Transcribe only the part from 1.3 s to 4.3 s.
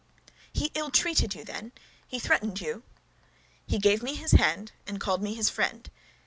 you, then; he threatened you?" "He gave me